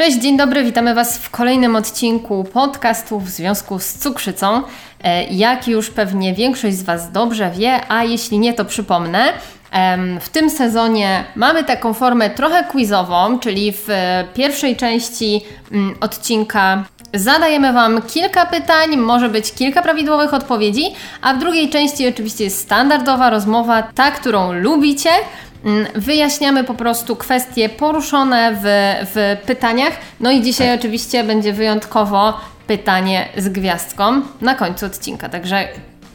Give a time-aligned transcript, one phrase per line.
[0.00, 4.62] Cześć, dzień dobry, witamy Was w kolejnym odcinku podcastu w związku z cukrzycą.
[5.04, 9.32] E, Jak już pewnie większość z Was dobrze wie, a jeśli nie, to przypomnę.
[10.20, 15.40] W tym sezonie mamy taką formę trochę quizową, czyli w e, pierwszej części
[15.72, 20.84] mm, odcinka zadajemy Wam kilka pytań, może być kilka prawidłowych odpowiedzi,
[21.22, 25.10] a w drugiej części oczywiście jest standardowa rozmowa, ta, którą lubicie.
[25.64, 28.64] Mm, Wyjaśniamy po prostu kwestie poruszone w,
[29.14, 29.92] w pytaniach.
[30.20, 35.28] No i dzisiaj oczywiście będzie wyjątkowo pytanie z gwiazdką na końcu odcinka.
[35.28, 35.68] Także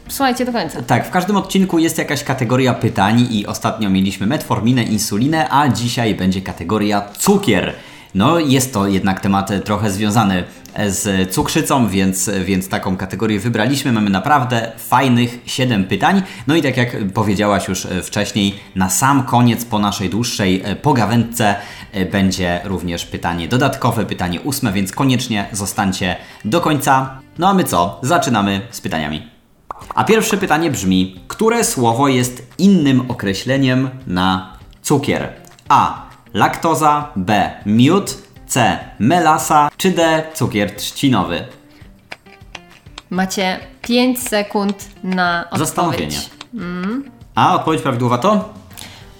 [0.08, 0.82] słuchajcie do końca.
[0.82, 6.14] Tak, w każdym odcinku jest jakaś kategoria pytań i ostatnio mieliśmy metforminę, insulinę, a dzisiaj
[6.14, 7.72] będzie kategoria cukier.
[8.16, 10.44] No, jest to jednak temat trochę związany
[10.88, 13.92] z cukrzycą, więc, więc taką kategorię wybraliśmy.
[13.92, 16.22] Mamy naprawdę fajnych 7 pytań.
[16.46, 21.54] No i tak jak powiedziałaś już wcześniej, na sam koniec po naszej dłuższej pogawędce
[22.12, 27.20] będzie również pytanie dodatkowe, pytanie ósme, więc koniecznie zostańcie do końca.
[27.38, 27.98] No a my co?
[28.02, 29.28] Zaczynamy z pytaniami.
[29.94, 35.32] A pierwsze pytanie brzmi: które słowo jest innym określeniem na cukier?
[35.68, 36.05] A.
[36.34, 37.50] Laktoza, B.
[37.66, 38.14] Miód,
[38.46, 38.78] C.
[38.98, 40.22] Melasa, czy D.
[40.34, 41.44] Cukier trzcinowy?
[43.10, 45.68] Macie 5 sekund na odpowiedź.
[45.68, 46.16] Zastanowienie.
[47.34, 48.54] A odpowiedź prawidłowa to?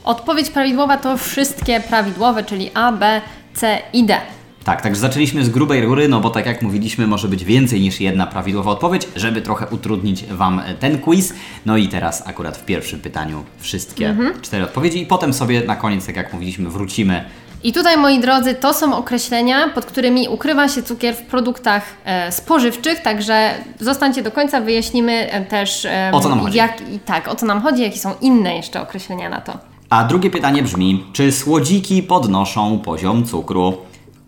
[0.05, 3.21] Odpowiedź prawidłowa to wszystkie prawidłowe, czyli A, B,
[3.55, 4.21] C i D.
[4.67, 8.01] Tak, także zaczęliśmy z grubej rury, no bo tak jak mówiliśmy, może być więcej niż
[8.01, 11.35] jedna prawidłowa odpowiedź, żeby trochę utrudnić Wam ten quiz.
[11.67, 16.07] No i teraz akurat w pierwszym pytaniu wszystkie cztery odpowiedzi i potem sobie na koniec,
[16.07, 17.25] tak jak mówiliśmy, wrócimy
[17.65, 22.33] I tutaj, moi drodzy, to są określenia, pod którymi ukrywa się cukier w produktach e,
[22.33, 26.59] spożywczych, także zostańcie do końca, wyjaśnimy e, też e, O co nam chodzi.
[26.59, 29.59] Jak, i tak, o co nam chodzi, jakie są inne jeszcze określenia na to.
[29.91, 33.77] A drugie pytanie brzmi: czy słodziki podnoszą poziom cukru?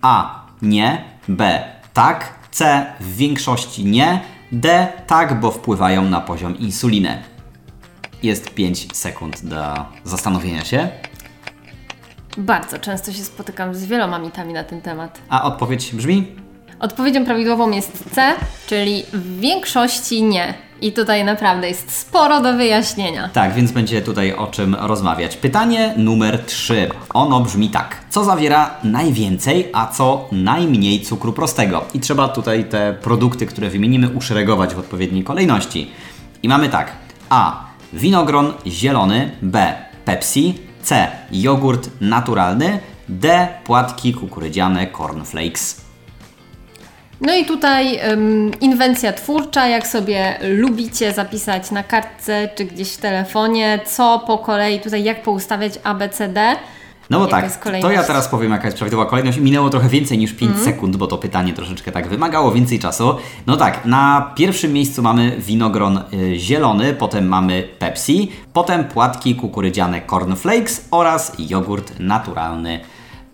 [0.03, 0.47] A.
[0.63, 1.05] Nie.
[1.29, 1.65] B.
[1.93, 2.35] Tak.
[2.51, 2.87] C.
[3.01, 4.21] W większości nie.
[4.53, 4.89] D.
[5.07, 7.23] Tak, bo wpływają na poziom insuliny.
[8.23, 10.89] Jest 5 sekund do zastanowienia się.
[12.39, 15.21] Bardzo często się spotykam z wieloma mitami na ten temat.
[15.29, 16.27] A odpowiedź brzmi:
[16.81, 18.35] Odpowiedzią prawidłową jest C,
[18.67, 20.55] czyli w większości nie.
[20.81, 23.29] I tutaj naprawdę jest sporo do wyjaśnienia.
[23.33, 25.37] Tak, więc będzie tutaj o czym rozmawiać.
[25.37, 26.91] Pytanie numer 3.
[27.15, 27.97] Ono brzmi tak.
[28.11, 31.85] Co zawiera najwięcej, a co najmniej cukru prostego?
[31.95, 35.91] I trzeba tutaj te produkty, które wymienimy, uszeregować w odpowiedniej kolejności.
[36.43, 36.93] I mamy tak.
[37.31, 37.65] A.
[37.93, 39.31] Winogron zielony.
[39.43, 39.75] B.
[40.05, 40.55] Pepsi.
[40.83, 41.09] C.
[41.33, 42.79] Jogurt naturalny.
[43.09, 43.49] D.
[43.65, 45.88] Płatki kukurydziane cornflakes.
[47.21, 52.97] No i tutaj ym, inwencja twórcza, jak sobie lubicie zapisać na kartce czy gdzieś w
[52.97, 56.57] telefonie, co po kolei tutaj, jak poustawiać A, B, C, D.
[57.11, 59.39] No bo tak, to ja teraz powiem jaka jest prawidłowa kolejność.
[59.39, 63.17] Minęło trochę więcej niż 5 sekund, bo to pytanie troszeczkę tak wymagało więcej czasu.
[63.47, 70.01] No tak, na pierwszym miejscu mamy winogron y, zielony, potem mamy Pepsi, potem płatki kukurydziane
[70.11, 72.81] cornflakes oraz jogurt naturalny.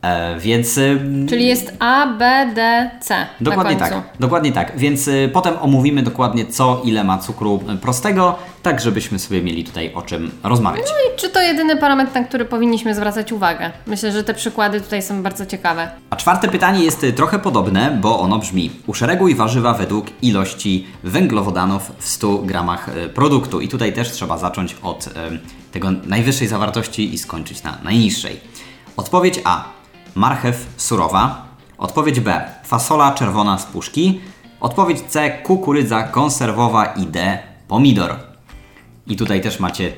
[0.04, 0.80] E, więc
[1.28, 3.26] Czyli jest A, B, D, C.
[3.40, 4.78] Dokładnie tak, dokładnie tak.
[4.78, 9.64] Więc y, potem omówimy dokładnie co, ile ma cukru y, prostego, tak żebyśmy sobie mieli
[9.64, 10.86] tutaj o czym rozmawiać.
[10.86, 13.70] I czy to jedyny parametr, na który powinniśmy zwracać uwagę?
[13.86, 15.88] Myślę, że te przykłady tutaj są bardzo ciekawe.
[16.10, 21.92] A czwarte pytanie jest y, trochę podobne, bo ono brzmi: uszereguj warzywa według ilości węglowodanów
[21.98, 23.60] w 100 gramach produktu.
[23.60, 25.08] I tutaj też trzeba zacząć od
[25.72, 28.40] tego najwyższej zawartości i skończyć na najniższej.
[28.96, 29.73] Odpowiedź A:
[30.14, 31.44] marchew surowa.
[31.78, 34.20] Odpowiedź B: fasola czerwona z puszki.
[34.60, 37.38] Odpowiedź C: kukurydza konserwowa i D:
[37.68, 38.16] pomidor.
[39.06, 39.92] I tutaj też macie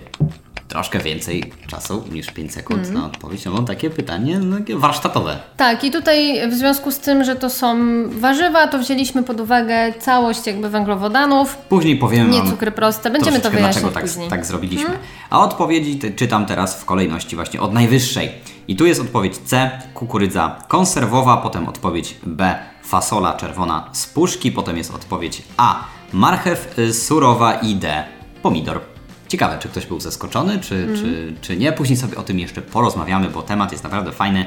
[0.76, 2.99] troszkę więcej czasu niż 5 sekund Mhm.
[3.00, 3.44] na odpowiedź.
[3.44, 5.38] No bo takie pytanie no, takie warsztatowe.
[5.56, 7.76] Tak, i tutaj w związku z tym, że to są
[8.08, 13.11] warzywa, to wzięliśmy pod uwagę całość jakby węglowodanów, Później powiem nie cukry proste.
[13.11, 14.28] Będziemy to wyjaśniać dlaczego tak, później.
[14.31, 14.90] tak zrobiliśmy.
[15.31, 18.31] A odpowiedzi te, czytam teraz w kolejności właśnie od najwyższej.
[18.69, 24.76] I tu jest odpowiedź C, kukurydza konserwowa, potem odpowiedź B, fasola czerwona z puszki, potem
[24.76, 28.05] jest odpowiedź A, marchew y, surowa i D,
[28.43, 28.81] pomidor.
[29.28, 30.96] Ciekawe, czy ktoś był zaskoczony, czy, Mhm.
[30.96, 31.73] czy, czy nie.
[31.73, 34.46] Później sobie o tym jeszcze porozmawiamy, bo temat jest naprawdę fajny.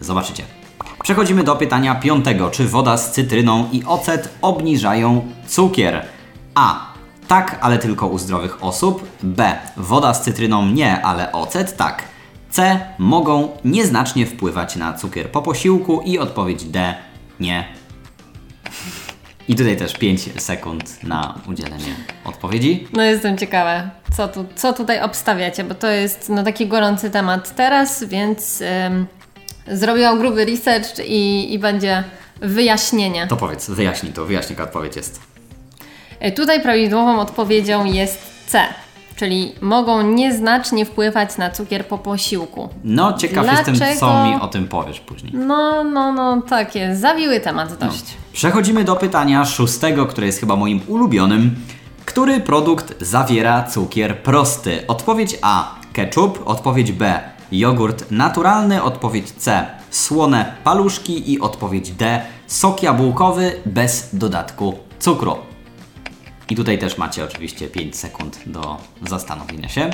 [0.00, 0.42] Zobaczycie.
[1.02, 2.50] Przechodzimy do pytania piątego.
[2.50, 6.04] Czy woda z cytryną i ocet obniżają cukier?
[6.54, 6.90] A.
[7.28, 9.06] Tak, ale tylko u zdrowych osób.
[9.22, 9.58] B.
[9.76, 12.02] Woda z cytryną nie, ale ocet tak.
[12.50, 12.80] C.
[12.98, 16.94] Mogą nieznacznie wpływać na cukier po posiłku i odpowiedź D.
[17.40, 17.64] Nie.
[19.50, 21.94] I tutaj też 5 sekund na udzielenie
[22.24, 22.88] odpowiedzi.
[22.92, 27.54] No jestem ciekawa, co, tu, co tutaj obstawiacie, bo to jest no, taki gorący temat
[27.56, 29.06] teraz, więc ym,
[29.68, 32.04] zrobiłam gruby research i, i będzie
[32.40, 33.26] wyjaśnienie.
[33.26, 35.20] To powiedz, wyjaśnij to, wyjaśnij jaka odpowiedź jest.
[36.26, 38.62] Y, Tutaj prawidłową odpowiedzią jest C,
[39.20, 42.68] czyli mogą nieznacznie wpływać na cukier po posiłku.
[42.84, 44.24] No, ciekaw jestem, co Dlaczego?
[44.24, 45.32] mi o tym powiesz później.
[45.34, 47.00] No, no, no, tak jest.
[47.00, 48.04] Zawiły temat dość.
[48.32, 51.54] Przechodzimy do pytania szóstego, które jest chyba moim ulubionym.
[52.04, 54.86] Który produkt zawiera cukier prosty?
[54.88, 55.74] Odpowiedź A.
[55.92, 56.42] Ketchup.
[56.44, 57.20] Odpowiedź B.
[57.52, 58.82] Jogurt naturalny.
[58.82, 59.66] Odpowiedź C.
[59.90, 61.32] Słone paluszki.
[61.32, 62.22] I odpowiedź D.
[62.46, 65.49] Sok jabłkowy bez dodatku cukru.
[66.50, 68.76] I tutaj też macie oczywiście 5 sekund do
[69.08, 69.90] zastanowienia się.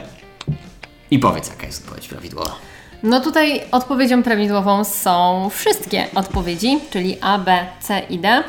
[1.11, 2.55] I powiedz, jaka jest odpowiedź prawidłowa.
[3.03, 8.45] No tutaj odpowiedzią prawidłową są wszystkie odpowiedzi, czyli A, B, C i D.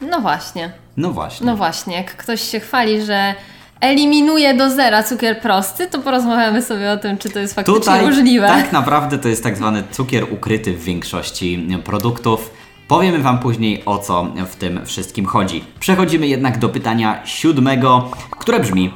[0.00, 0.72] No właśnie.
[0.96, 1.46] No właśnie.
[1.46, 3.34] No właśnie, jak ktoś się chwali, że
[3.80, 8.02] eliminuje do zera cukier prosty, to porozmawiamy sobie o tym, czy to jest faktycznie Tutaj
[8.06, 8.46] możliwe.
[8.46, 12.50] tak naprawdę to jest tak zwany cukier ukryty w większości produktów.
[12.90, 15.64] Powiemy Wam później o co w tym wszystkim chodzi.
[15.80, 18.90] Przechodzimy jednak do pytania siódmego, które brzmi: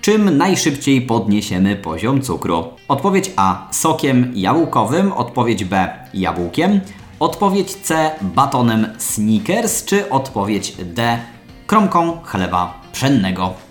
[0.00, 2.64] Czym najszybciej podniesiemy poziom cukru?
[2.88, 6.80] Odpowiedź A sokiem jabłkowym, odpowiedź B jabłkiem,
[7.20, 11.18] odpowiedź C batonem Snickers, czy odpowiedź D
[11.66, 13.67] kromką chleba pszennego.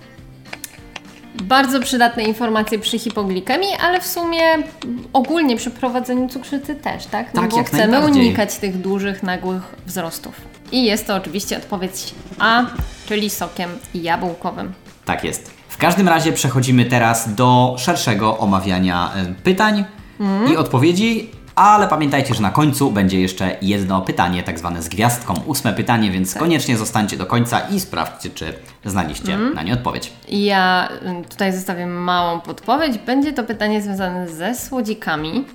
[1.43, 4.41] Bardzo przydatne informacje przy hipoglikemii, ale w sumie
[5.13, 7.33] ogólnie przy prowadzeniu cukrzycy też, tak?
[7.33, 10.35] No Tak, bo chcemy unikać tych dużych, nagłych wzrostów.
[10.71, 12.65] I jest to oczywiście odpowiedź A,
[13.07, 14.73] czyli sokiem jabłkowym.
[15.05, 15.51] Tak jest.
[15.69, 19.85] W każdym razie przechodzimy teraz do szerszego omawiania e, pytań
[20.51, 25.33] i odpowiedzi, ale pamiętajcie, że na końcu będzie jeszcze jedno pytanie, tak zwane z gwiazdką,
[25.45, 28.54] ósme pytanie, więc koniecznie zostańcie do końca i sprawdźcie, czy
[28.86, 30.13] znaliście na nie odpowiedź.
[30.30, 30.89] Ja
[31.25, 32.98] y, tutaj zostawię małą podpowiedź.
[32.98, 35.45] Będzie to pytanie związane ze słodzikami.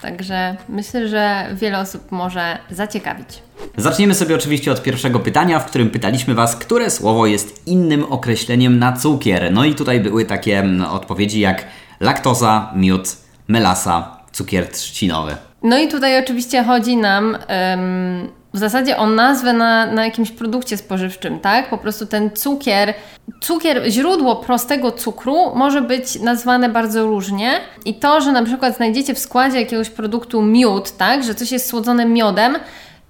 [0.00, 3.42] Także myślę, że wiele osób może zaciekawić.
[3.76, 8.78] Zaczniemy sobie oczywiście od pierwszego pytania, w którym pytaliśmy Was, które słowo jest innym określeniem
[8.78, 9.52] na cukier.
[9.52, 11.64] No i tutaj były takie mm, odpowiedzi jak
[12.00, 13.16] laktoza, miód,
[13.48, 15.36] melasa, cukier trzcinowy.
[15.62, 20.76] No i tutaj oczywiście chodzi nam em, w zasadzie o nazwę na, na jakimś produkcie
[20.76, 21.70] spożywczym, tak?
[21.70, 22.94] Po prostu ten cukier,
[23.40, 27.50] cukier, źródło prostego cukru może być nazwane bardzo różnie
[27.84, 31.24] i to, że na przykład znajdziecie w składzie jakiegoś produktu miód, tak?
[31.24, 32.56] Że coś jest słodzone miodem,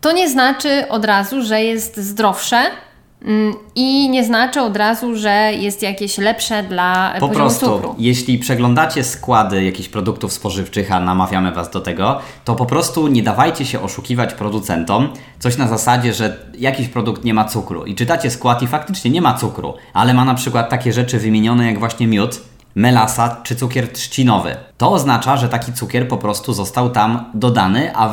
[0.00, 2.62] to nie znaczy od razu, że jest zdrowsze.
[3.22, 7.94] Mm, I nie znaczy od razu, że jest jakieś lepsze dla Po poziomu prostu, cukru.
[7.98, 13.22] jeśli przeglądacie składy jakichś produktów spożywczych, a namawiamy Was do tego, to po prostu nie
[13.22, 15.08] dawajcie się oszukiwać producentom.
[15.38, 19.22] Coś na zasadzie, że jakiś produkt nie ma cukru i czytacie skład i faktycznie nie
[19.22, 22.40] ma cukru, ale ma na przykład takie rzeczy wymienione jak właśnie miód,
[22.74, 24.56] melasa czy cukier trzcinowy.
[24.78, 28.10] To oznacza, że taki cukier po prostu został tam dodany, a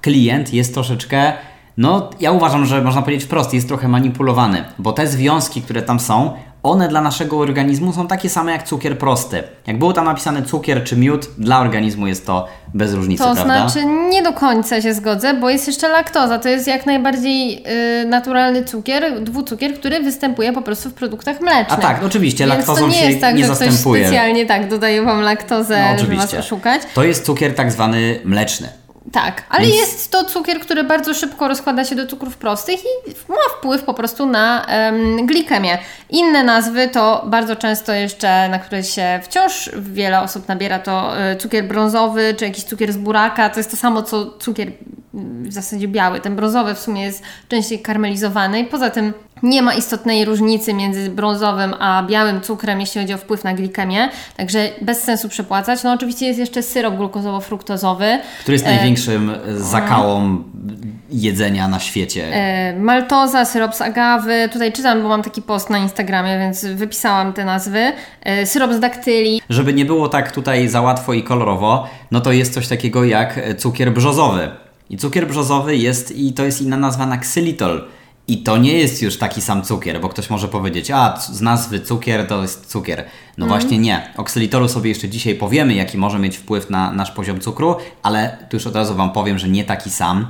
[0.00, 1.32] klient jest troszeczkę
[1.76, 6.00] no, ja uważam, że można powiedzieć wprost, jest trochę manipulowany, bo te związki, które tam
[6.00, 9.42] są, one dla naszego organizmu są takie same jak cukier prosty.
[9.66, 13.68] Jak było tam napisane cukier czy miód, dla organizmu jest to bez różnicy, To prawda?
[13.68, 16.38] znaczy nie do końca się zgodzę, bo jest jeszcze laktoza.
[16.38, 17.64] To jest jak najbardziej
[18.02, 21.78] y, naturalny cukier, dwucukier, który występuje po prostu w produktach mlecznych.
[21.78, 24.04] A tak, oczywiście, Więc laktozą to nie jest tak, nie że ktoś zastępuje.
[24.04, 26.82] specjalnie tak dodaje wam laktozę, No, żeby was oszukać.
[26.94, 28.68] To jest cukier tak zwany mleczny.
[29.12, 33.10] Tak, ale Więc- jest to cukier, który bardzo szybko rozkłada się do cukrów prostych i
[33.28, 35.78] ma wpływ po prostu na em, glikemię.
[36.10, 41.36] Inne nazwy to bardzo często jeszcze, na które się wciąż wiele osób nabiera, to e,
[41.36, 43.50] cukier brązowy, czy jakiś cukier z buraka.
[43.50, 44.72] To jest to samo co cukier
[45.14, 46.20] w zasadzie biały.
[46.20, 48.64] Ten brązowy w sumie jest częściej karmelizowany.
[48.64, 53.44] Poza tym nie ma istotnej różnicy między brązowym a białym cukrem, jeśli chodzi o wpływ
[53.44, 55.82] na glikemię, także bez sensu przepłacać.
[55.82, 58.18] No oczywiście jest jeszcze syrop glukozowo-fruktozowy.
[58.40, 60.42] Który jest największym zakałą
[61.10, 62.28] jedzenia na świecie.
[62.32, 64.48] E, maltoza, syrop z agawy.
[64.52, 67.92] Tutaj czytam, bo mam taki post na Instagramie, więc wypisałam te nazwy.
[68.22, 69.40] E, syrop z daktyli.
[69.50, 73.40] Żeby nie było tak tutaj za łatwo i kolorowo, no to jest coś takiego jak
[73.58, 74.50] cukier brzozowy.
[74.90, 77.84] I cukier brzozowy jest, i to jest inna nazwa na ksylitol.
[78.28, 81.80] I to nie jest już taki sam cukier, bo ktoś może powiedzieć, a z nazwy
[81.80, 83.04] cukier to jest cukier.
[83.38, 84.12] No właśnie nie.
[84.16, 88.38] O ksylitolu sobie jeszcze dzisiaj powiemy, jaki może mieć wpływ na nasz poziom cukru, ale
[88.50, 90.26] tu już od razu Wam powiem, że nie taki sam,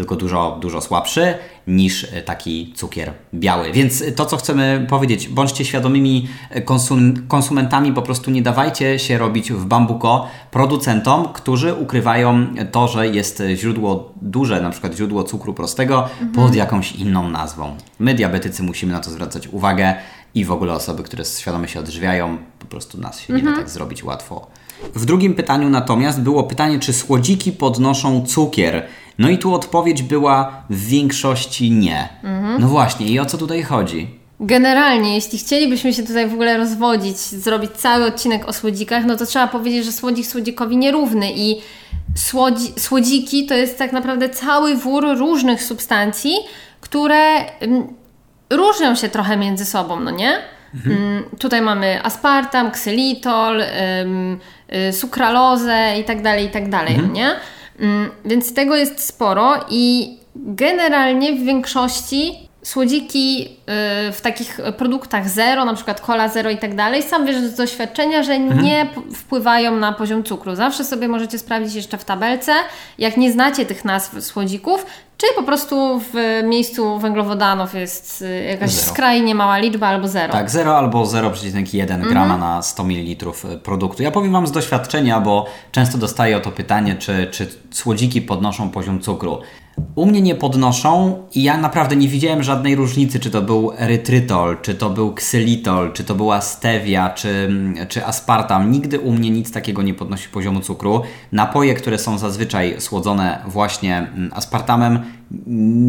[0.00, 1.34] tylko dużo, dużo słabszy
[1.66, 3.72] niż e, taki cukier biały.
[3.72, 9.18] Więc to, co chcemy powiedzieć, bądźcie świadomymi e, konsum konsumentami, po prostu nie dawajcie się
[9.18, 15.54] robić w bambuko producentom, którzy ukrywają to, że jest źródło duże, na przykład źródło cukru
[15.54, 17.76] prostego pod jakąś inną nazwą.
[17.98, 19.94] My, diabetycy, musimy na to zwracać uwagę
[20.34, 23.70] i w ogóle osoby, które świadomie się odżywiają, po prostu nas się nie da tak
[23.70, 24.46] zrobić łatwo.
[24.94, 28.86] W drugim pytaniu natomiast było pytanie, czy słodziki podnoszą cukier.
[29.20, 32.08] No i tu odpowiedź była w większości nie.
[32.58, 34.20] No właśnie, i o co tutaj chodzi?
[34.40, 39.26] Generalnie, jeśli chcielibyśmy się tutaj w ogóle rozwodzić, zrobić cały odcinek o słodzikach, no to
[39.26, 41.56] trzeba powiedzieć, że słodzik słodzikowi nierówny i
[42.16, 46.34] słodzi, słodziki to jest tak naprawdę cały wór różnych substancji,
[46.80, 47.86] które mm,
[48.50, 50.38] różnią się trochę między sobą, no nie?
[50.86, 53.62] Mm, Tutaj mamy aspartam, ksylitol,
[54.02, 54.38] ym,
[54.88, 57.30] y, sukralozę i tak dalej, i tak dalej, no nie?
[57.80, 63.42] Mm, Więc tego jest sporo i generalnie w większości słodziki
[64.08, 67.54] y, w takich produktach zero, na przykład cola zero i tak dalej, sam wiesz z
[67.54, 70.54] doświadczenia, że nie p- wpływają na poziom cukru.
[70.54, 72.52] Zawsze sobie możecie sprawdzić jeszcze w tabelce,
[72.98, 74.86] jak nie znacie tych nazw słodzików,
[75.16, 78.92] czy po prostu w miejscu węglowodanów jest y, jakaś Zero.
[78.92, 80.32] skrajnie mała liczba albo zero.
[80.32, 83.26] Tak, 0 albo 0,1 grama na 100 ml
[83.62, 84.02] produktu.
[84.02, 88.70] Ja powiem Wam z doświadczenia, bo często dostaję o to pytanie, czy, czy słodziki podnoszą
[88.70, 89.38] poziom cukru.
[89.94, 94.56] U mnie nie podnoszą i ja naprawdę nie widziałem żadnej różnicy, czy to był erytrytol,
[94.62, 97.50] czy to był ksylitol, czy to była stevia, czy,
[97.88, 98.70] czy aspartam.
[98.70, 101.02] Nigdy u mnie nic takiego nie podnosi poziomu cukru.
[101.32, 105.00] Napoje, które są zazwyczaj słodzone właśnie mm, aspartamem,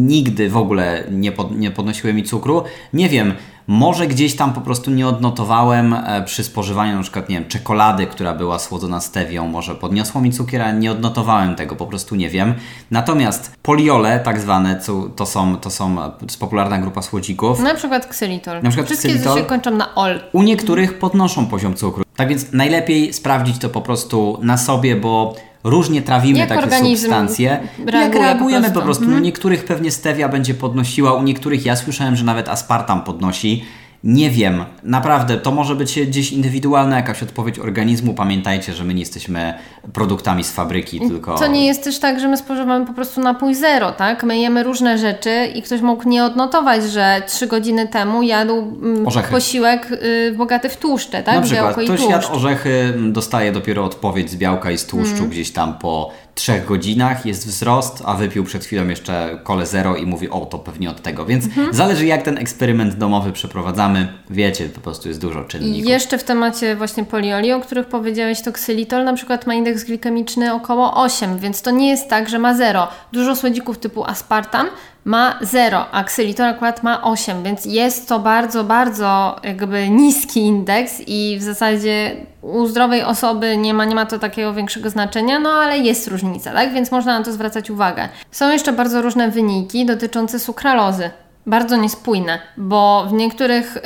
[0.06, 2.62] nigdy w ogóle nie, pod, nie podnosiły mi cukru.
[2.92, 3.32] Nie wiem,
[3.66, 8.06] może gdzieś tam po prostu nie odnotowałem e, przy spożywaniu na przykład, nie wiem, czekolady,
[8.06, 12.30] która była słodzona stewią, może podniosło mi cukier, a nie odnotowałem tego, po prostu nie
[12.30, 12.54] wiem.
[12.90, 14.80] Natomiast poliole, tak zwane,
[15.16, 17.60] to są, to są e, popularna grupa słodzików.
[17.60, 18.62] Na przykład ksylitol.
[18.62, 19.38] Na przykład Wszystkie ksylitol.
[19.38, 20.20] się kończą na ol.
[20.32, 22.04] U niektórych podnoszą poziom cukru.
[22.16, 27.60] Tak więc najlepiej sprawdzić to po prostu na sobie, bo różnie trawimy Jak takie substancje.
[27.78, 28.84] Jak reaguje po reagujemy po prostu.
[28.84, 29.04] prostu.
[29.04, 33.64] No, niektórych pewnie stevia będzie podnosiła, u niektórych ja słyszałem, że nawet aspartam podnosi.
[34.04, 38.14] Nie wiem, naprawdę, to może być gdzieś indywidualna jakaś odpowiedź organizmu.
[38.14, 39.54] Pamiętajcie, że my nie jesteśmy
[39.92, 41.34] produktami z fabryki, tylko...
[41.38, 44.24] To nie jest też tak, że my spożywamy po prostu napój zero, tak?
[44.24, 49.06] My jemy różne rzeczy i ktoś mógł nie odnotować, że trzy godziny temu jadł mm,
[49.06, 49.30] Orzechy.
[49.32, 51.34] posiłek y, bogaty w tłuszcze, tak?
[51.36, 52.12] Na przykład Białko i ktoś tłuszcz.
[52.12, 55.30] jadł orzechy, m, dostaje dopiero odpowiedź z białka i z tłuszczu Mm.
[55.30, 60.06] gdzieś tam po trzech godzinach, jest wzrost, a wypił przed chwilą jeszcze kole zero i
[60.06, 61.26] mówi, o to pewnie od tego.
[61.26, 61.74] Więc Mhm.
[61.74, 64.12] zależy jak ten eksperyment domowy przeprowadzamy.
[64.30, 65.88] Wiecie, po prostu jest dużo czynników.
[65.90, 70.54] jeszcze w temacie właśnie polioli, o których powiedziałeś, to ksylitol na przykład ma indeks glikemiczny
[70.54, 72.88] około 8, więc to nie jest tak, że ma 0.
[73.12, 74.66] Dużo słodzików typu aspartam
[75.04, 81.02] ma 0, a ksylitol akurat ma 8, więc jest to bardzo, bardzo jakby niski indeks
[81.06, 85.50] i w zasadzie u zdrowej osoby nie ma, nie ma to takiego większego znaczenia, no
[85.50, 86.72] ale jest różnica, tak?
[86.72, 88.08] Więc można na to zwracać uwagę.
[88.30, 91.10] Są jeszcze bardzo różne wyniki dotyczące sukralozy
[91.46, 93.80] bardzo niespójne, bo w niektórych y,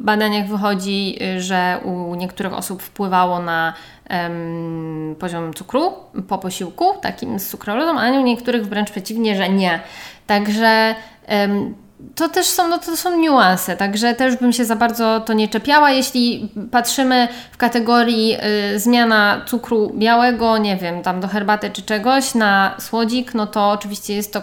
[0.00, 3.72] badaniach wychodzi, y, że u niektórych osób wpływało na
[4.08, 5.92] em, poziom cukru
[6.28, 9.80] po posiłku, takim z sukralozą, a u niektórych wręcz przeciwnie, że nie.
[10.26, 10.94] Także
[11.26, 11.74] em,
[12.14, 15.48] to też są, no to są niuanse, także też bym się za bardzo to nie
[15.48, 15.90] czepiała.
[15.90, 18.36] Jeśli patrzymy w kategorii
[18.74, 23.70] y, zmiana cukru białego, nie wiem, tam do herbaty czy czegoś na słodzik, no to
[23.70, 24.42] oczywiście jest to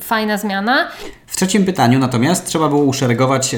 [0.00, 0.88] fajna zmiana.
[1.26, 3.56] W trzecim pytaniu natomiast trzeba było uszeregować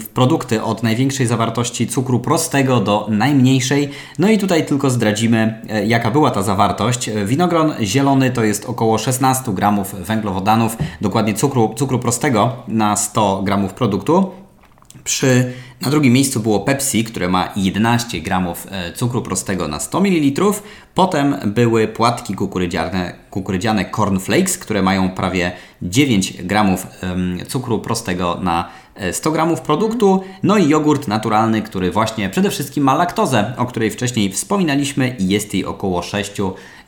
[0.00, 3.90] w produkty od największej zawartości cukru prostego do najmniejszej.
[4.18, 7.10] No i tutaj tylko zdradzimy, e, jaka była ta zawartość.
[7.24, 13.74] Winogron zielony to jest około 16 gramów węglowodanów, dokładnie cukru, cukru prostego na 100 gramów
[13.74, 14.32] produktu.
[15.04, 20.00] Przy, na drugim miejscu było Pepsi, które ma 11 gramów e, cukru prostego na 100
[20.00, 20.42] ml.
[20.94, 25.52] Potem były płatki kukurydziane, kukurydziane Cornflakes, które mają prawie
[25.82, 26.86] 9 gramów
[27.48, 30.24] cukru prostego na e, 100 gramów produktu.
[30.42, 35.28] No i jogurt naturalny, który właśnie przede wszystkim ma laktozę, o której wcześniej wspominaliśmy i
[35.28, 36.32] jest jej około 6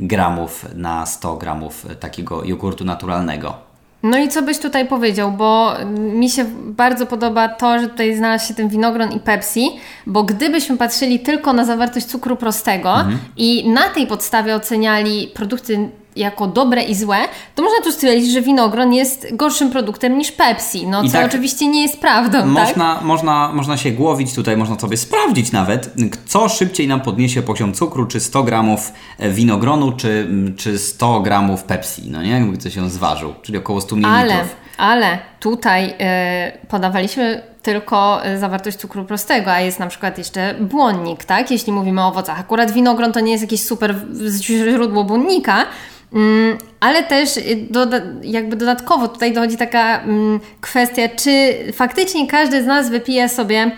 [0.01, 3.68] gramów na 100 gramów e, takiego jogurtu naturalnego.
[4.03, 8.49] No i co byś tutaj powiedział, bo mi się bardzo podoba to, że tutaj znalazł
[8.49, 9.71] się ten winogron i Pepsi,
[10.07, 13.19] bo gdybyśmy patrzyli tylko na zawartość cukru prostego Mhm.
[13.37, 15.89] i na tej podstawie oceniali produkty
[16.19, 17.19] jako dobre i złe,
[17.55, 21.27] to można tu stwierdzić, że winogron jest gorszym produktem niż Pepsi, no I co tak
[21.27, 22.47] oczywiście nie jest prawdą, tak?
[22.47, 25.95] Można, można, można się głowić tutaj, można sobie sprawdzić nawet,
[26.27, 32.03] co szybciej nam podniesie poziom cukru, czy 100 gramów winogronu, czy, czy 100 gramów Pepsi,
[32.11, 32.31] no nie?
[32.31, 34.09] Jakby ktoś ją zważył, czyli około 100 ml.
[34.09, 34.45] Ale,
[34.79, 41.25] ale tutaj y, podawaliśmy tylko y, zawartość cukru prostego, a jest na przykład jeszcze błonnik,
[41.25, 41.51] tak?
[41.51, 42.41] Jeśli mówimy o owocach.
[42.41, 43.95] Akurat winogron to nie jest jakieś super
[44.41, 45.67] źródło błonnika,
[46.13, 52.63] mm, ale też y, doda jakby dodatkowo tutaj dochodzi taka mm, kwestia, czy faktycznie każdy
[52.63, 53.71] z nas wypije sobie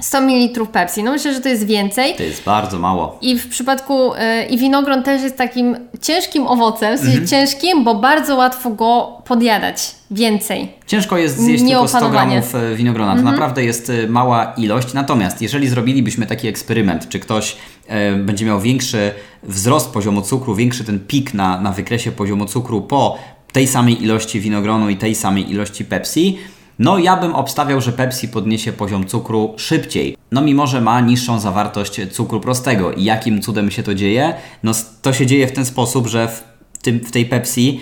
[0.00, 1.02] 100 ml Pepsi.
[1.02, 2.14] No myślę, że to jest więcej.
[2.16, 3.18] To jest bardzo mało.
[3.22, 4.18] I w przypadku, y,
[4.50, 7.28] i winogron też jest takim ciężkim owocem, w sensie Mhm.
[7.28, 10.68] ciężkim, bo bardzo łatwo go podjadać więcej.
[10.86, 12.30] Ciężko jest zjeść tylko 100 Nieopanowanie.
[12.40, 13.12] gramów e, winogrona.
[13.12, 13.34] To Mhm.
[13.34, 14.94] naprawdę jest e, mała ilość.
[14.94, 17.56] Natomiast jeżeli zrobilibyśmy taki eksperyment, czy ktoś
[17.88, 22.80] e, będzie miał większy wzrost poziomu cukru, większy ten pik na, na wykresie poziomu cukru
[22.82, 23.18] po
[23.52, 26.38] tej samej ilości winogronu i tej samej ilości Pepsi,
[26.78, 30.16] no ja bym obstawiał, że Pepsi podniesie poziom cukru szybciej.
[30.32, 32.92] No mimo, że ma niższą zawartość cukru prostego.
[32.92, 34.34] I jakim cudem się to dzieje?
[34.62, 36.44] No to się dzieje w ten sposób, że w,
[36.82, 37.80] tym, w tej Pepsi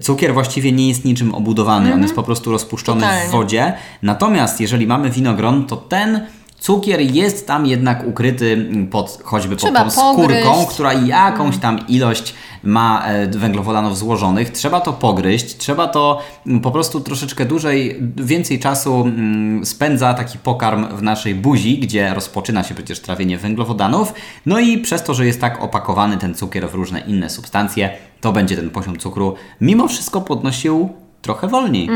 [0.00, 3.30] cukier właściwie nie jest niczym obudowany, on jest po prostu rozpuszczony w Totalnie.
[3.32, 3.72] wodzie.
[4.02, 6.26] Natomiast jeżeli mamy winogron, to ten
[6.62, 10.74] cukier jest tam jednak ukryty mm, pod choćby pod Trzeba tą skórką, pogryźć.
[10.74, 14.50] która jakąś tam ilość ma e, węglowodanów złożonych.
[14.50, 20.38] Trzeba to pogryźć, trzeba to mm, po prostu troszeczkę dłużej, więcej czasu mm, spędza taki
[20.38, 24.14] pokarm w naszej buzi, gdzie rozpoczyna się przecież trawienie węglowodanów.
[24.46, 27.90] No i przez to, że jest tak opakowany ten cukier w różne inne substancje,
[28.20, 30.88] to będzie ten poziom cukru mimo wszystko podnosił
[31.22, 31.88] trochę wolniej.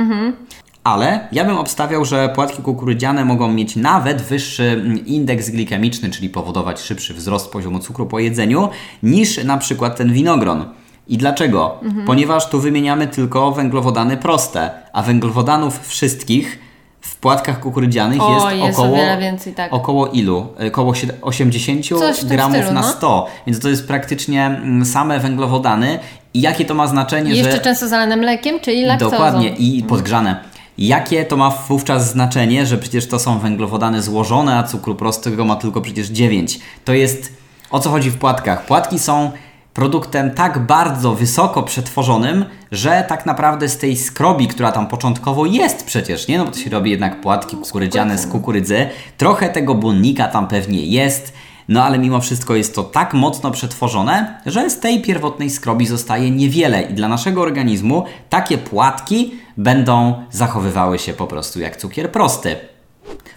[0.87, 6.29] Ale ja bym obstawiał, że płatki kukurydziane mogą mieć nawet wyższy mm, indeks glikemiczny, czyli
[6.29, 8.69] powodować szybszy wzrost poziomu cukru po jedzeniu,
[9.03, 10.65] niż na przykład ten winogron.
[11.09, 11.81] I dlaczego?
[12.07, 16.59] Ponieważ tu wymieniamy tylko węglowodany proste, a węglowodanów wszystkich
[17.01, 19.73] w płatkach kukurydzianych O, jest, jest około, więcej, tak.
[19.73, 20.47] około ilu?
[20.69, 22.89] Około sied- 80 Coś w tym gramów stylu, na no.
[22.89, 23.27] 100.
[23.47, 25.99] Więc to jest praktycznie mm, same węglowodany.
[26.35, 27.61] I jakie to ma znaczenie, I jeszcze że...
[27.61, 29.11] często zalane mlekiem, czyli laktozą.
[29.11, 30.56] Dokładnie i podgrzane.
[30.79, 35.57] Jakie to ma wówczas znaczenie, że przecież to są węglowodany złożone, a cukru prostego ma
[35.57, 36.61] tylko przecież 9.
[36.85, 37.33] To jest
[37.71, 38.67] o co chodzi w płatkach.
[38.67, 39.31] Płatki są
[39.75, 45.87] produktem tak bardzo wysoko przetworzonym, że tak naprawdę z tej skrobi, która tam początkowo jest
[45.87, 46.39] przecież, nie?
[46.39, 48.89] No bo to się robi jednak płatki kukurydziane z kukurydzy.
[49.17, 51.33] Trochę tego błonnika tam pewnie jest.
[51.69, 56.31] No ale mimo wszystko jest to tak mocno przetworzone, że z tej pierwotnej skrobi zostaje
[56.31, 62.57] niewiele i dla naszego organizmu takie płatki będą zachowywały się po prostu jak cukier prosty.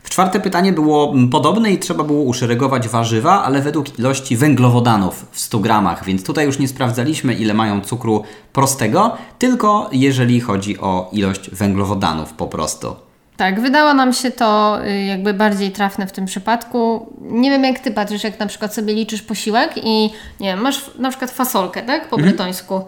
[0.03, 5.25] W czwarte pytanie było mm, podobne i trzeba było uszeregować warzywa, ale według ilości węglowodanów
[5.31, 10.79] w 100 gramach, więc tutaj już nie sprawdzaliśmy ile mają cukru prostego, tylko jeżeli chodzi
[10.79, 13.08] o ilość węglowodanów po prostu.
[13.39, 17.13] Tak, wydało nam się to y, jakby bardziej trafne w tym przypadku.
[17.21, 20.03] Nie wiem, jak ty patrzysz, jak na przykład sobie liczysz posiłek i
[20.39, 22.09] nie wiem, masz na przykład fasolkę, tak?
[22.09, 22.21] Po Mhm.
[22.21, 22.81] brytońsku.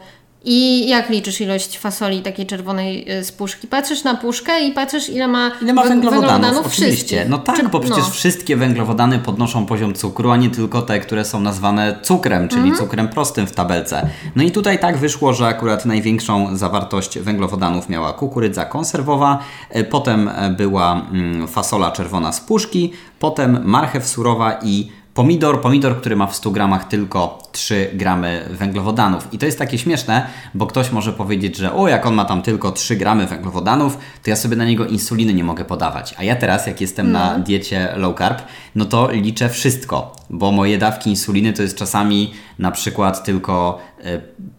[0.46, 3.68] I jak liczysz ilość fasoli takiej czerwonej y, z puszki?
[3.68, 6.66] Patrzysz na puszkę i patrzysz, ile ma, Ile ma wę- węglowodanów?
[6.68, 6.86] Oczywiście.
[6.92, 7.30] wszystkich.
[7.30, 8.10] No tak, Czy- bo przecież no.
[8.10, 12.78] wszystkie węglowodany podnoszą poziom cukru, a nie tylko te, które są nazwane cukrem, czyli Mhm.
[12.80, 14.10] cukrem prostym w tabelce.
[14.36, 20.28] No i tutaj tak wyszło, że akurat największą zawartość węglowodanów miała kukurydza konserwowa, e, potem
[20.28, 26.28] e, była mm, fasola czerwona z puszki, potem marchew surowa i Pomidor, pomidor, który ma
[26.28, 29.34] w 100 gramach tylko 3 gramy węglowodanów.
[29.34, 32.42] I to jest takie śmieszne, bo ktoś może powiedzieć, że o, jak on ma tam
[32.42, 36.16] tylko 3 gramy węglowodanów, to ja sobie na niego insuliny nie mogę podawać.
[36.18, 38.42] A ja teraz, jak jestem na diecie low carb,
[38.76, 43.80] no to liczę wszystko, bo moje dawki insuliny to jest czasami na przykład tylko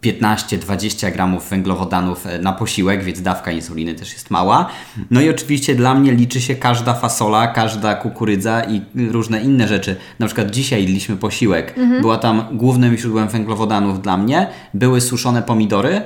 [0.01, 4.69] 15-20 gramów węglowodanów e, na posiłek, więc dawka insuliny też jest mała.
[5.11, 9.95] No i oczywiście dla mnie liczy się każda fasola, każda kukurydza i różne inne rzeczy.
[10.19, 11.75] Na przykład dzisiaj jedliśmy posiłek.
[12.01, 14.47] Była tam głównym źródłem węglowodanów dla mnie.
[14.73, 16.01] Były suszone pomidory,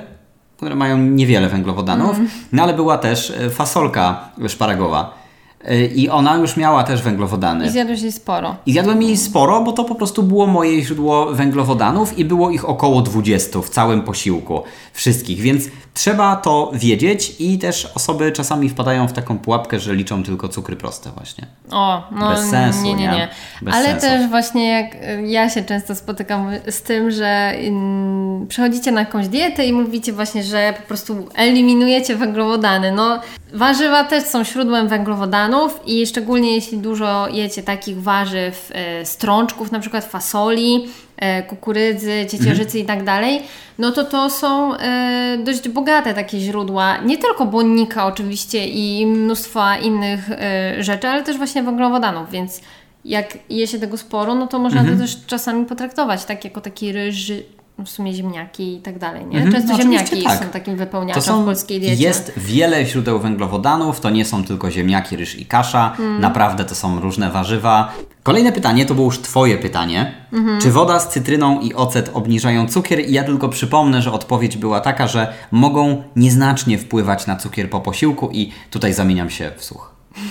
[0.56, 2.16] które mają niewiele węglowodanów,
[2.52, 5.27] no ale była też e, fasolka szparagowa.
[5.70, 7.66] Y, i ona już miała też węglowodany.
[7.66, 8.56] I zjadłeś jej sporo.
[8.66, 12.68] I zjadłem jej sporo, bo to po prostu było moje źródło węglowodanów i było ich
[12.68, 14.62] około 20 w całym posiłku.
[14.92, 20.22] Wszystkich, więc trzeba to wiedzieć i też osoby czasami wpadają w taką pułapkę, że liczą
[20.22, 21.46] tylko cukry proste właśnie.
[21.70, 23.12] O, no Bez sensu, nie, nie, nie?
[23.12, 23.28] nie.
[23.62, 24.00] Bez Ale sensu.
[24.06, 29.28] też właśnie jak y, ja się często spotykam z tym, że mm, przechodzicie na jakąś
[29.28, 32.92] dietę i mówicie właśnie, że po prostu eliminujecie węglowodany.
[32.92, 33.20] No,
[33.54, 39.80] warzywa też są źródłem węglowodanów i szczególnie jeśli dużo jecie takich warzyw, e, strączków, na
[39.80, 43.42] przykład fasoli, e, kukurydzy, ciecierzycy i tak dalej,
[43.78, 49.78] no to to są e, dość bogate takie źródła, nie tylko błonnika oczywiście i mnóstwa
[49.78, 50.30] innych
[50.78, 52.60] rzeczy, ale też właśnie węglowodanów, więc
[53.04, 56.92] jak je się tego sporo, no to można to też czasami potraktować tak jako taki
[56.92, 59.52] ryż, no w sumie ziemniaki i tak dalej, nie?
[59.52, 60.38] Często No, ziemniaki tak.
[60.44, 62.02] są takim wypełniaczem są, w polskiej diecie.
[62.02, 66.20] jest wiele źródeł węglowodanów, to nie są tylko ziemniaki, ryż i kasza, Mm.
[66.20, 67.92] naprawdę to są różne warzywa.
[68.22, 70.14] Kolejne pytanie, to było już Twoje pytanie.
[70.32, 70.60] Mhm.
[70.60, 73.00] Czy woda z cytryną i ocet obniżają cukier?
[73.00, 77.80] I ja tylko przypomnę, że odpowiedź była taka, że mogą nieznacznie wpływać na cukier po
[77.80, 79.90] posiłku i tutaj zamieniam się w słuch.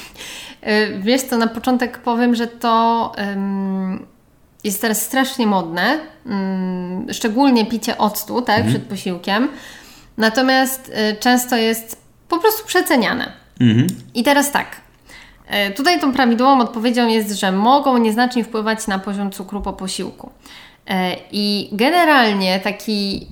[0.63, 4.05] Y, Wiesz co, na początek powiem, że to ym,
[4.67, 9.49] jest teraz strasznie modne, ym, szczególnie picie octu, tak, przed posiłkiem.
[10.17, 13.32] Natomiast y, często jest po prostu przeceniane.
[14.13, 14.67] I teraz tak.
[15.69, 20.30] y, Tutaj tą prawidłową odpowiedzią jest, że mogą nieznacznie wpływać na poziom cukru po posiłku.
[20.89, 20.93] Y,
[21.32, 23.27] I generalnie taki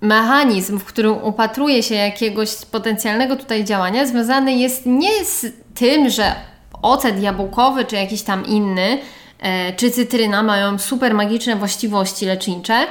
[0.00, 6.34] mechanizm, w którym upatruje się jakiegoś potencjalnego tutaj działania, związany jest nie z tym, że
[6.82, 8.98] ocet jabłkowy czy jakiś tam inny,
[9.76, 12.86] czy cytryna mają super magiczne właściwości lecznicze,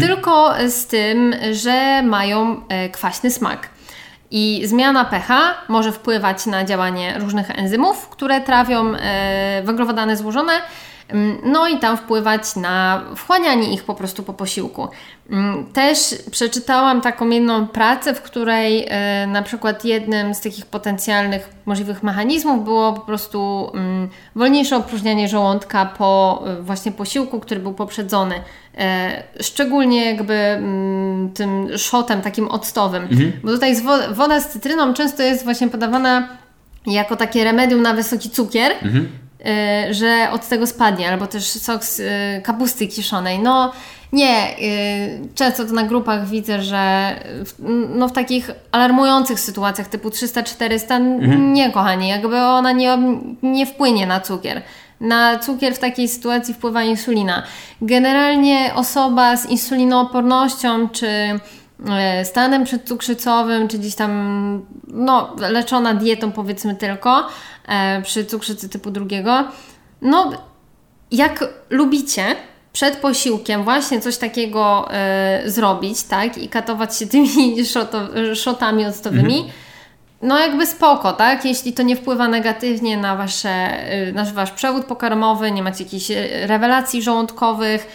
[0.00, 3.68] tylko z tym, że mają e, kwaśny smak.
[4.30, 10.52] I zmiana pH może wpływać na działanie różnych enzymów, które trawią e, węglowodany złożone,
[11.44, 14.88] no i tam wpływać na wchłanianie ich po prostu po posiłku.
[15.30, 15.98] Mm, Też
[16.30, 22.64] przeczytałam taką jedną pracę, w której e, na przykład jednym z takich potencjalnych możliwych mechanizmów
[22.64, 28.34] było po prostu mm, wolniejsze opróżnianie żołądka po e, właśnie posiłku, który był poprzedzony.
[28.78, 33.08] E, szczególnie jakby mm, tym szotem takim octowym.
[33.44, 33.76] Bo tutaj
[34.12, 36.28] woda z cytryną często jest właśnie podawana
[36.86, 39.08] jako takie remedium na wysoki cukier, y,
[39.90, 43.38] że od tego spadnie, albo też sok z y, kapusty kiszonej.
[43.38, 43.72] No
[44.12, 47.54] nie, y, często to na grupach widzę, że w,
[47.94, 51.00] no, w takich alarmujących sytuacjach typu 300-400,
[51.52, 52.98] nie kochani, jakby ona nie,
[53.42, 54.62] nie wpłynie na cukier.
[55.00, 57.42] Na cukier w takiej sytuacji wpływa insulina.
[57.80, 61.40] Generalnie osoba z insulinoopornością czy
[62.24, 67.28] stanem przedcukrzycowym, czy gdzieś tam no, leczona dietą powiedzmy tylko
[67.68, 69.44] e, przy cukrzycy typu drugiego,
[70.02, 70.30] no
[71.10, 72.36] jak lubicie
[72.72, 77.56] przed posiłkiem właśnie coś takiego e, zrobić, tak, i katować się tymi
[78.34, 79.50] szotami octowymi,
[80.22, 81.44] no jakby spoko, tak?
[81.44, 83.68] Jeśli to nie wpływa negatywnie na, wasze,
[84.08, 87.86] y, na Wasz przewód pokarmowy, nie macie jakichś y, rewelacji żołądkowych,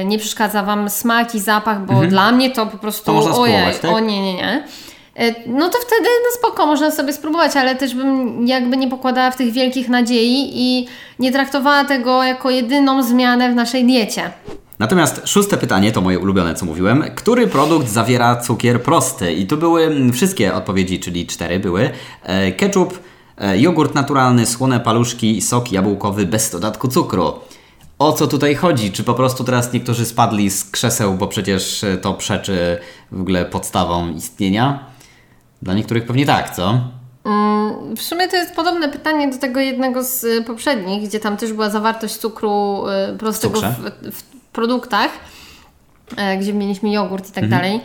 [0.00, 3.36] y, nie przeszkadza Wam smak i zapach, bo dla mnie to po prostu To można
[3.36, 3.90] ojej, spróbować, tak?
[3.90, 4.64] o nie, nie, nie.
[5.46, 9.36] No to wtedy no spoko, można sobie spróbować, ale też bym jakby nie pokładała w
[9.36, 14.30] tych wielkich nadziei i nie traktowała tego jako jedyną zmianę w naszej diecie.
[14.78, 17.04] Natomiast szóste pytanie, to moje ulubione, co mówiłem.
[17.14, 19.32] Który produkt zawiera cukier prosty?
[19.32, 21.90] I tu były mm, wszystkie odpowiedzi, czyli cztery były.
[22.22, 22.98] E, ketchup,
[23.38, 27.32] e, jogurt naturalny, słone paluszki, sok jabłkowy bez dodatku cukru.
[27.98, 28.92] O co tutaj chodzi?
[28.92, 32.78] Czy po prostu teraz niektórzy spadli z krzeseł, bo przecież e, to przeczy
[33.12, 34.86] w ogóle podstawom istnienia?
[35.62, 36.80] Dla niektórych pewnie tak, co?
[37.96, 41.70] W sumie to jest podobne pytanie do tego jednego z poprzednich, gdzie tam też była
[41.70, 42.84] zawartość cukru
[43.18, 45.10] prostego w, w produktach,
[46.16, 47.80] e, gdzie mieliśmy jogurt i tak dalej.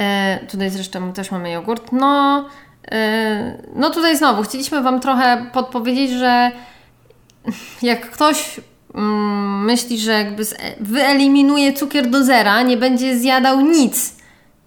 [0.00, 1.92] E, tutaj zresztą też mamy jogurt.
[1.92, 2.44] No,
[2.92, 6.50] e, no tutaj znowu chcieliśmy Wam trochę podpowiedzieć, że
[7.82, 8.60] jak ktoś
[8.94, 10.42] mm, myśli, że jakby
[10.80, 14.20] wyeliminuje cukier do zera, nie będzie zjadał nic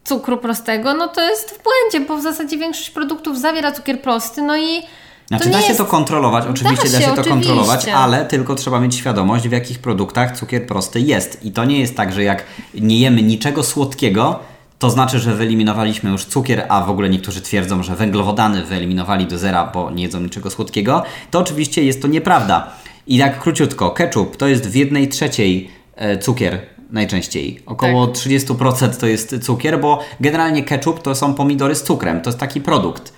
[0.03, 4.41] cukru prostego, no to jest w błędzie, bo w zasadzie większość produktów zawiera cukier prosty,
[4.41, 4.81] no i
[5.27, 5.77] Znaczy da się jest...
[5.77, 7.29] to kontrolować, oczywiście da się, się, to oczywiście.
[7.29, 11.45] kontrolować, ale tylko trzeba mieć świadomość, w jakich produktach cukier prosty jest.
[11.45, 14.39] I to nie jest tak, że jak nie jemy niczego słodkiego,
[14.79, 19.37] to znaczy, że wyeliminowaliśmy już cukier, a w ogóle niektórzy twierdzą, że węglowodany wyeliminowali do
[19.37, 21.03] zera, bo nie jedzą niczego słodkiego.
[21.31, 22.71] To oczywiście jest to nieprawda.
[23.07, 26.59] I tak króciutko, ketchup to jest w jednej trzeciej e, cukier
[26.89, 27.59] najczęściej.
[27.65, 28.15] Około Tak.
[28.15, 32.21] 30% to jest cukier, bo generalnie ketchup to są pomidory z cukrem.
[32.21, 33.13] To jest taki produkt.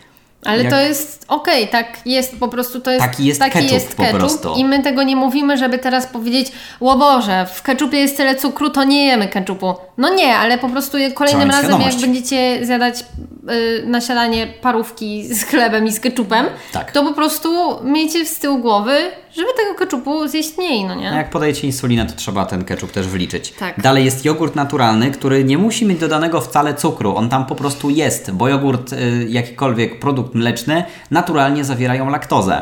[0.46, 3.96] Ale Jak- to jest okej, tak jest po prostu, to jest Taki jest ketchup jest
[3.98, 4.54] po prostu.
[4.58, 8.70] i my tego nie mówimy, żeby teraz powiedzieć, o Boże, w ketchupie jest tyle cukru,
[8.70, 9.74] to nie jemy ketchupu.
[9.98, 15.44] No nie, ale po prostu kolejnym razem jak będziecie zjadać y, na śniadanie parówki z
[15.44, 16.92] chlebem i z ketchupem, Tak.
[16.92, 17.50] to po prostu
[17.84, 18.98] miejcie z tyłu głowy,
[19.36, 21.12] żeby tego ketchupu zjeść mniej, no nie?
[21.12, 23.52] A jak podajecie insulinę, to trzeba ten ketchup też wliczyć.
[23.52, 23.82] Tak.
[23.82, 27.16] Dalej jest jogurt naturalny, który nie musi mieć dodanego wcale cukru.
[27.16, 32.62] On tam po prostu jest, bo jogurt, y, jakikolwiek produkt mleczny, naturalnie zawierają laktozę.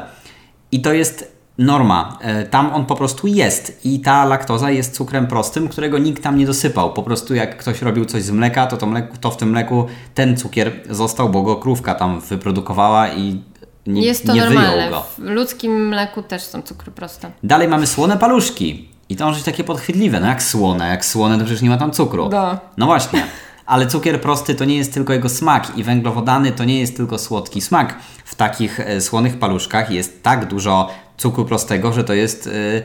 [0.72, 2.18] I to jest norma.
[2.44, 3.86] Y, Tam on po prostu jest.
[3.86, 6.94] I ta laktoza jest cukrem prostym, którego nikt tam nie dosypał.
[6.94, 9.88] Po prostu jak ktoś robił coś z mleka, to, to, mleku, to w tym mleku
[10.14, 13.42] ten cukier został, bo go krówka tam wyprodukowała i
[13.88, 14.90] nie, jest to nie normalne.
[14.90, 15.06] go.
[15.18, 17.32] W ludzkim mleku też są cukry proste.
[17.44, 18.90] Dalej mamy słone paluszki.
[19.10, 20.20] I to może być takie podchwytliwe.
[20.20, 20.88] No jak słone?
[20.88, 22.30] Jak słone, to przecież nie ma tam cukru.
[22.30, 22.60] Da.
[22.78, 23.24] No właśnie.
[23.66, 27.18] Ale cukier prosty to nie jest tylko jego smak i węglowodany to nie jest tylko
[27.18, 27.96] słodki smak.
[28.26, 32.48] W takich e, słonych paluszkach jest tak dużo cukru prostego, że to jest...
[32.48, 32.84] e,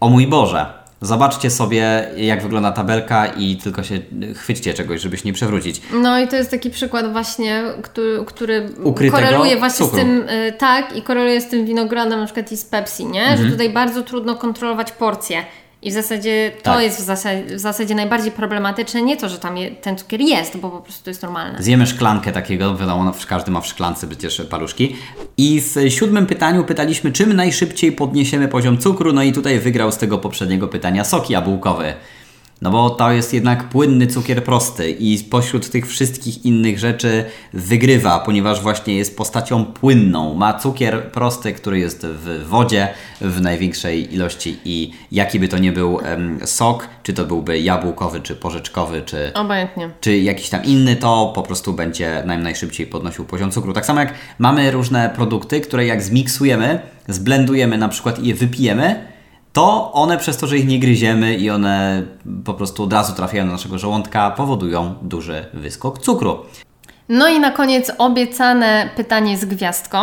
[0.00, 0.79] o mój Boże.
[1.02, 4.00] Zobaczcie sobie, jak wygląda tabelka i tylko się
[4.36, 5.82] chwyćcie czegoś, żeby się nie przewrócić.
[5.92, 9.98] No i to jest taki przykład właśnie, który, który Ukrytego koreluje właśnie cukru.
[9.98, 13.22] z tym, y, tak, i koreluje z tym winogronem na przykład i z Pepsi, nie?
[13.22, 13.44] Mhm.
[13.44, 15.44] Że tutaj bardzo trudno kontrolować porcje.
[15.82, 16.82] I w zasadzie to Tak.
[16.82, 20.56] jest w zasadzie, w zasadzie najbardziej problematyczne, nie to, że tam je, ten cukier jest,
[20.56, 21.62] bo po prostu to jest normalne.
[21.62, 24.96] Zjemy szklankę takiego, wiadomo, no, każdy ma w szklance przecież paluszki.
[25.36, 29.96] I w siódmym pytaniu pytaliśmy, czym najszybciej podniesiemy poziom cukru, no i tutaj wygrał z
[29.96, 31.94] tego poprzedniego pytania sok jabłkowy.
[32.62, 38.18] No bo to jest jednak płynny cukier prosty i spośród tych wszystkich innych rzeczy wygrywa,
[38.18, 40.34] ponieważ właśnie jest postacią płynną.
[40.34, 42.88] Ma cukier prosty, który jest w wodzie
[43.20, 48.20] w największej ilości i jaki by to nie był em, sok, czy to byłby jabłkowy,
[48.20, 49.90] czy porzeczkowy, czy Obojętnie.
[50.00, 53.72] czy jakiś tam inny, to po prostu będzie nam najszybciej podnosił poziom cukru.
[53.72, 59.10] Tak samo jak mamy różne produkty, które jak zmiksujemy, zblendujemy na przykład i je wypijemy,
[59.52, 62.02] to one przez to, że ich nie gryziemy i one
[62.44, 66.38] po prostu od razu trafiają do naszego żołądka, powodują duży wyskok cukru.
[67.08, 69.98] No i na koniec obiecane pytanie z gwiazdką.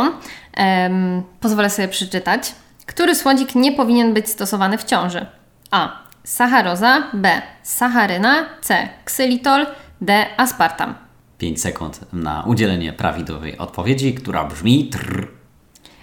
[0.54, 2.56] Em, pozwolę sobie przeczytać.
[2.86, 5.26] Który słodzik nie powinien być stosowany w ciąży?
[5.72, 5.90] A.
[6.24, 7.04] Sacharoza.
[7.14, 7.42] B.
[7.64, 8.46] Sacharyna.
[8.62, 8.90] C.
[9.06, 9.66] Ksylitol.
[10.02, 10.26] D.
[10.38, 10.96] Aspartam.
[11.38, 15.37] 5 sekund na udzielenie prawidłowej odpowiedzi, która brzmi trrr.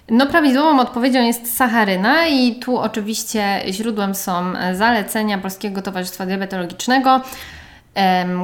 [0.09, 7.21] No, prawidłową odpowiedzią jest sacharyna, i tu oczywiście źródłem są zalecenia Polskiego Towarzystwa Diabetologicznego,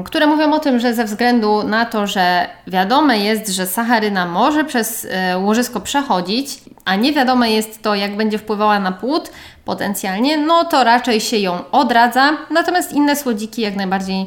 [0.05, 4.63] które mówią o tym, że ze względu na to, że wiadome jest, że sacharyna może
[4.63, 9.31] przez e, łożysko przechodzić, a nie wiadome jest to, jak będzie wpływała na płód
[9.65, 12.37] potencjalnie, no to raczej się ją odradza.
[12.49, 14.25] Natomiast inne słodziki jak najbardziej e,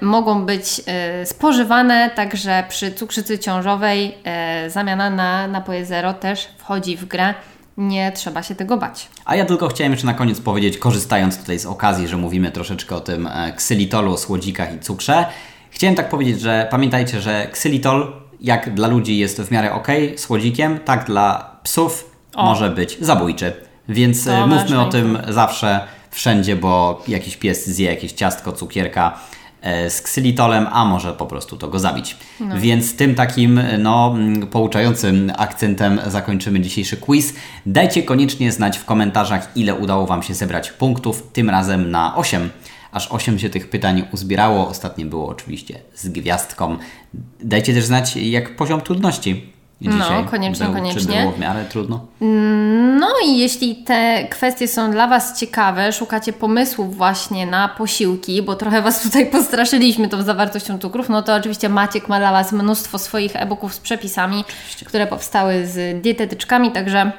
[0.00, 6.96] mogą być e, spożywane, także przy cukrzycy ciążowej e, zamiana na napoje zero też wchodzi
[6.96, 7.34] w grę.
[7.76, 9.08] Nie trzeba się tego bać.
[9.24, 12.96] A ja tylko chciałem jeszcze na koniec powiedzieć, korzystając tutaj z okazji, że mówimy troszeczkę
[12.96, 15.26] o tym e, ksylitolu, słodzikach i cukrze.
[15.70, 20.78] Chciałem tak powiedzieć, że pamiętajcie, że ksylitol jak dla ludzi jest w miarę ok słodzikiem,
[20.78, 23.52] tak dla psów może być zabójczy.
[23.88, 29.12] Więc To e, mówmy o tym zawsze, wszędzie, bo jakiś pies zje jakieś ciastko, cukierka
[29.12, 29.35] e,
[29.88, 32.16] z ksylitolem, a może po prostu to go zabić.
[32.56, 37.34] Więc tym takim no, mm, pouczającym akcentem zakończymy dzisiejszy quiz.
[37.66, 42.50] Dajcie koniecznie znać w komentarzach, ile udało Wam się zebrać punktów, tym razem na 8.
[42.92, 44.68] Aż 8 się tych pytań uzbierało.
[44.68, 46.76] Ostatnie było oczywiście z gwiazdką.
[47.40, 50.74] Dajcie też znać, jak poziom trudności dzisiaj koniecznie, był.
[50.74, 51.14] koniecznie.
[51.14, 52.06] Czy było w miarę trudno?
[53.00, 58.54] No i jeśli te kwestie są dla Was ciekawe, szukacie pomysłów właśnie na posiłki, bo
[58.54, 62.98] trochę Was tutaj postraszyliśmy tą zawartością cukrów, no to oczywiście Maciek ma dla Was mnóstwo
[62.98, 64.44] swoich e-booków z przepisami,
[64.84, 67.12] które powstały z dietetyczkami, także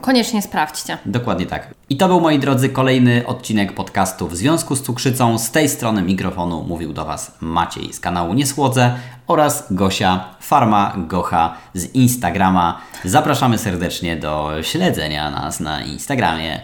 [0.00, 0.98] koniecznie sprawdźcie.
[1.06, 1.74] Dokładnie tak.
[1.88, 5.38] I to był, moi drodzy, kolejny odcinek podcastu w związku z cukrzycą.
[5.38, 8.94] Z tej strony mikrofonu mówił do Was Maciej z kanału Niesłodze
[9.26, 12.80] oraz Gosia Farma Gocha z Instagrama.
[13.04, 16.60] Zapraszamy serdecznie do śledzenia nas na Instagramie.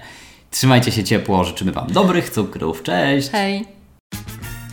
[0.50, 2.82] Trzymajcie się ciepło, życzymy Wam dobrych cukrów.
[2.82, 3.30] Cześć!
[3.30, 3.66] Hej!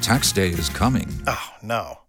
[0.07, 1.07] Tax day is coming.
[1.27, 2.08] Oh, no.